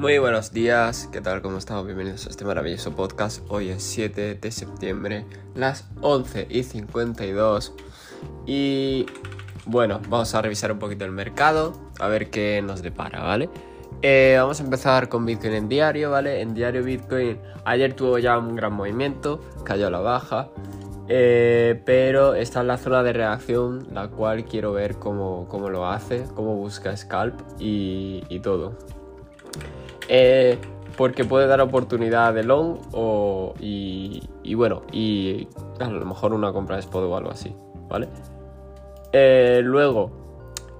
Muy 0.00 0.16
buenos 0.16 0.54
días, 0.54 1.10
¿qué 1.12 1.20
tal? 1.20 1.42
¿Cómo 1.42 1.58
estamos? 1.58 1.84
Bienvenidos 1.84 2.26
a 2.26 2.30
este 2.30 2.46
maravilloso 2.46 2.96
podcast. 2.96 3.44
Hoy 3.50 3.68
es 3.68 3.82
7 3.82 4.34
de 4.36 4.50
septiembre, 4.50 5.26
las 5.54 5.90
11 6.00 6.46
y 6.48 6.62
52. 6.62 7.74
Y 8.46 9.04
bueno, 9.66 10.00
vamos 10.08 10.34
a 10.34 10.40
revisar 10.40 10.72
un 10.72 10.78
poquito 10.78 11.04
el 11.04 11.12
mercado, 11.12 11.74
a 11.98 12.08
ver 12.08 12.30
qué 12.30 12.62
nos 12.62 12.80
depara, 12.80 13.22
¿vale? 13.22 13.50
Eh, 14.00 14.36
vamos 14.38 14.58
a 14.60 14.64
empezar 14.64 15.10
con 15.10 15.26
Bitcoin 15.26 15.52
en 15.52 15.68
diario, 15.68 16.10
¿vale? 16.10 16.40
En 16.40 16.54
diario 16.54 16.82
Bitcoin 16.82 17.38
ayer 17.66 17.92
tuvo 17.92 18.18
ya 18.18 18.38
un 18.38 18.56
gran 18.56 18.72
movimiento, 18.72 19.42
cayó 19.64 19.88
a 19.88 19.90
la 19.90 20.00
baja. 20.00 20.48
Eh, 21.08 21.82
pero 21.84 22.34
está 22.34 22.62
en 22.62 22.68
la 22.68 22.78
zona 22.78 23.02
de 23.02 23.12
reacción, 23.12 23.86
la 23.92 24.08
cual 24.08 24.46
quiero 24.46 24.72
ver 24.72 24.96
cómo, 24.96 25.46
lo 25.68 25.86
hace, 25.86 26.24
cómo 26.34 26.54
busca 26.54 26.96
scalp 26.96 27.38
y, 27.58 28.40
todo. 28.40 28.78
Eh, 30.12 30.58
porque 30.96 31.24
puede 31.24 31.46
dar 31.46 31.60
oportunidad 31.60 32.34
de 32.34 32.42
long 32.42 32.78
o, 32.92 33.54
y, 33.60 34.20
bueno, 34.54 34.82
y 34.92 35.46
a 35.78 35.88
lo 35.88 36.04
mejor 36.04 36.34
una 36.34 36.52
compra 36.52 36.76
de 36.76 36.80
spot 36.80 37.04
o 37.04 37.16
algo 37.16 37.30
así, 37.30 37.54
¿vale? 37.88 38.08
Eh, 39.12 39.60
luego, 39.62 40.10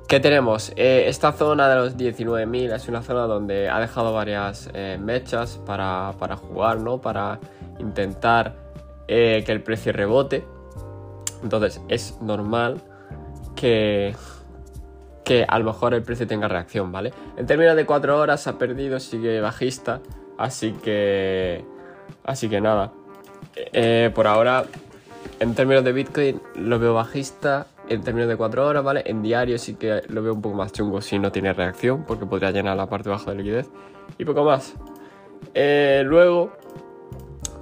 ¿qué 0.09 0.19
tenemos? 0.19 0.73
esta 0.77 1.33
zona 1.33 1.69
de 1.69 1.77
los 1.77 1.97
19.000 1.97 2.75
es 2.75 2.89
una 2.89 3.03
zona 3.03 3.23
donde 3.23 3.71
ha 3.71 3.79
dejado 3.79 4.13
varias 4.13 4.69
mechas 4.99 5.61
para, 5.65 6.13
para 6.19 6.37
jugar, 6.37 6.81
¿no? 6.81 7.01
Para 7.01 7.39
intentar 7.79 8.57
eh, 9.13 9.43
que 9.45 9.51
el 9.51 9.61
precio 9.61 9.93
rebote. 9.93 10.45
Entonces 11.43 11.81
es 11.89 12.21
normal 12.21 12.81
que, 13.57 14.15
que 15.31 15.47
a 15.49 15.61
lo 15.61 15.67
mejor 15.67 15.95
el 15.95 16.03
precio 16.03 16.27
tenga 16.27 16.49
reacción, 16.49 16.91
¿vale? 16.91 17.13
En 17.37 17.47
términos 17.47 17.77
de 17.77 17.87
4 17.87 18.19
horas 18.19 18.49
ha 18.49 18.59
perdido, 18.59 18.99
sigue 18.99 19.41
bajista, 19.41 20.01
así 20.37 20.73
que... 20.73 21.65
Así 22.25 22.49
que 22.49 22.61
nada. 22.61 22.91
Eh, 23.55 24.11
por 24.13 24.27
ahora, 24.27 24.65
en 25.39 25.55
términos 25.55 25.85
de 25.85 25.93
Bitcoin 25.93 26.43
lo 26.57 26.81
veo 26.81 26.95
bajista, 26.95 27.69
en 27.89 28.03
términos 28.03 28.29
de 28.29 28.37
4 28.37 28.67
horas, 28.67 28.83
¿vale? 28.83 29.05
En 29.07 29.23
diario 29.23 29.57
sí 29.57 29.77
que 29.77 30.03
lo 30.09 30.21
veo 30.21 30.35
un 30.35 30.43
poco 30.43 30.57
más 30.57 30.73
chungo 30.73 31.01
si 31.01 31.21
no 31.21 31.31
tiene 31.31 31.53
reacción, 31.53 32.03
porque 32.09 32.27
podría 32.27 32.51
llenar 32.51 32.77
la 32.77 32.89
parte 32.89 33.09
baja 33.09 33.31
de 33.31 33.37
liquidez. 33.37 33.71
Y 34.19 34.25
poco 34.25 34.43
más. 34.43 34.75
Eh, 35.55 36.03
luego, 36.05 36.51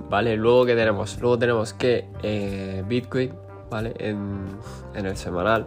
¿vale? 0.09 0.39
Luego 0.39 0.65
que 0.65 0.75
tenemos, 0.75 1.21
luego 1.21 1.39
tenemos 1.39 1.75
que 1.75 2.09
eh, 2.23 2.83
Bitcoin, 2.89 3.35
¿vale? 3.69 3.93
En, 3.99 4.47
el 4.95 5.17
semanal 5.19 5.67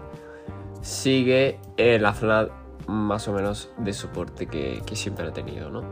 sigue 0.81 1.59
la 1.77 2.13
zona 2.13 2.49
más 2.87 3.27
o 3.27 3.33
menos 3.33 3.69
de 3.77 3.93
soporte 3.93 4.47
que, 4.47 4.81
siempre 4.93 5.27
ha 5.27 5.33
tenido, 5.33 5.69
¿no? 5.69 5.83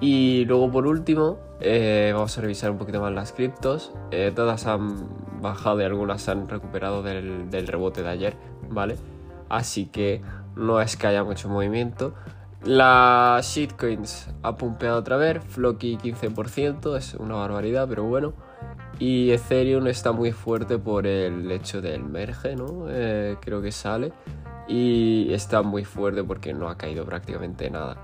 Y 0.00 0.44
luego 0.44 0.70
por 0.70 0.86
último, 0.86 1.38
eh, 1.60 2.12
vamos 2.14 2.38
a 2.38 2.40
revisar 2.40 2.70
un 2.70 2.78
poquito 2.78 3.00
más 3.00 3.12
las 3.12 3.32
criptos. 3.32 3.92
Eh, 4.12 4.32
todas 4.34 4.66
han 4.66 5.08
bajado 5.40 5.80
y 5.80 5.84
algunas 5.84 6.28
han 6.28 6.48
recuperado 6.48 7.02
del, 7.02 7.66
rebote 7.66 8.02
de 8.02 8.08
ayer, 8.08 8.36
¿vale? 8.70 8.96
Así 9.48 9.86
que 9.86 10.22
no 10.54 10.80
es 10.80 10.96
que 10.96 11.08
haya 11.08 11.24
mucho 11.24 11.48
movimiento. 11.48 12.14
La 12.64 13.40
shitcoins 13.42 14.30
ha 14.42 14.56
pumpeado 14.56 14.98
otra 14.98 15.16
vez, 15.16 15.42
Floki 15.44 15.96
15%, 15.96 16.96
es 16.96 17.14
una 17.14 17.34
barbaridad, 17.36 17.88
pero 17.88 18.04
bueno. 18.04 18.34
Y 18.98 19.30
Ethereum 19.30 19.86
está 19.86 20.12
muy 20.12 20.32
fuerte 20.32 20.78
por 20.78 21.06
el 21.06 21.50
hecho 21.52 21.80
del 21.80 22.02
merge, 22.02 22.56
¿no? 22.56 22.86
Eh, 22.88 23.36
creo 23.40 23.62
que 23.62 23.70
sale. 23.70 24.12
Y 24.66 25.32
está 25.32 25.62
muy 25.62 25.84
fuerte 25.84 26.24
porque 26.24 26.52
no 26.52 26.68
ha 26.68 26.76
caído 26.76 27.04
prácticamente 27.04 27.70
nada. 27.70 27.96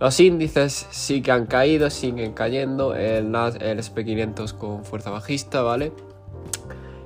Los 0.00 0.18
índices 0.18 0.86
sí 0.90 1.22
que 1.22 1.30
han 1.30 1.46
caído, 1.46 1.88
siguen 1.90 2.32
cayendo. 2.32 2.94
El, 2.94 3.26
el 3.26 3.78
SP500 3.78 4.54
con 4.54 4.84
fuerza 4.84 5.10
bajista, 5.10 5.62
¿vale? 5.62 5.92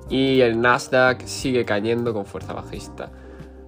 Y 0.08 0.40
el 0.40 0.60
Nasdaq 0.60 1.22
sigue 1.26 1.64
cayendo 1.64 2.12
con 2.12 2.24
fuerza 2.24 2.52
bajista 2.52 3.10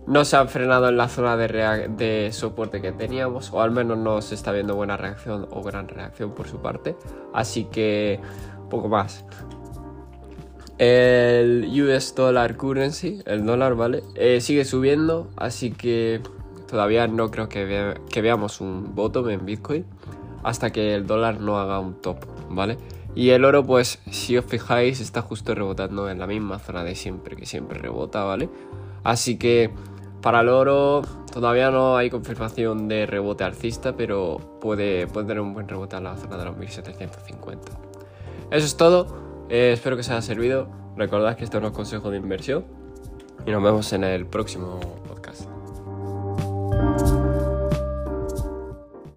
no 0.06 0.24
se 0.24 0.36
han 0.36 0.48
frenado 0.48 0.88
en 0.88 0.96
la 0.96 1.08
zona 1.08 1.36
de, 1.36 2.30
soporte 2.32 2.80
que 2.80 2.92
teníamos, 2.92 3.52
o 3.52 3.60
al 3.60 3.72
menos 3.72 3.98
no 3.98 4.22
se 4.22 4.36
está 4.36 4.52
viendo 4.52 4.76
buena 4.76 4.96
reacción 4.96 5.48
o 5.50 5.62
gran 5.62 5.88
reacción 5.88 6.32
por 6.32 6.48
su 6.48 6.58
parte. 6.58 6.96
Así 7.34 7.64
que 7.64 8.20
poco 8.70 8.88
más. 8.88 9.24
El 10.78 11.68
US 11.82 12.14
Dollar 12.14 12.56
Currency, 12.56 13.22
el 13.24 13.46
dólar, 13.46 13.74
¿vale? 13.74 14.02
Eh, 14.14 14.40
sigue 14.40 14.64
subiendo, 14.64 15.28
así 15.36 15.70
que 15.70 16.20
todavía 16.68 17.06
no 17.06 17.30
creo 17.30 17.48
que, 17.48 17.94
que 18.10 18.20
veamos 18.20 18.60
un 18.60 18.94
bottom 18.94 19.30
en 19.30 19.46
Bitcoin 19.46 19.84
hasta 20.42 20.70
que 20.70 20.94
el 20.94 21.06
dólar 21.06 21.40
no 21.40 21.58
haga 21.58 21.80
un 21.80 21.94
top, 22.00 22.18
¿vale? 22.50 22.78
Y 23.16 23.30
el 23.30 23.44
oro, 23.46 23.64
pues, 23.64 23.98
si 24.10 24.36
os 24.36 24.44
fijáis, 24.44 25.00
está 25.00 25.22
justo 25.22 25.54
rebotando 25.54 26.10
en 26.10 26.18
la 26.18 26.26
misma 26.26 26.58
zona 26.58 26.84
de 26.84 26.94
siempre, 26.94 27.34
que 27.34 27.46
siempre 27.46 27.78
rebota, 27.78 28.24
¿vale? 28.24 28.50
Así 29.02 29.38
que 29.38 29.70
para 30.20 30.40
el 30.40 30.48
oro 30.48 31.02
todavía 31.32 31.70
no 31.70 31.96
hay 31.96 32.10
confirmación 32.10 32.88
de 32.88 33.06
rebote 33.06 33.44
alcista, 33.44 33.96
pero 33.96 34.58
puede, 34.60 35.06
tener 35.06 35.40
un 35.40 35.54
buen 35.54 35.66
rebote 35.66 35.96
en 35.96 36.04
la 36.04 36.16
zona 36.16 36.36
de 36.36 36.44
los 36.44 36.56
1750. 36.56 37.72
Eso 38.50 38.66
es 38.66 38.76
todo. 38.76 39.25
Eh, 39.48 39.72
espero 39.72 39.96
que 39.96 40.00
os 40.00 40.10
haya 40.10 40.22
servido. 40.22 40.68
Recordad 40.96 41.36
que 41.36 41.44
esto 41.44 41.60
no 41.60 41.68
es 41.68 41.72
consejo 41.72 42.10
de 42.10 42.16
inversión. 42.18 42.64
Y 43.46 43.50
nos 43.50 43.62
vemos 43.62 43.92
en 43.92 44.04
el 44.04 44.26
próximo 44.26 44.80